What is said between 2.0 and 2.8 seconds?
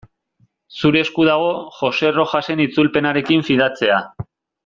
Rojasen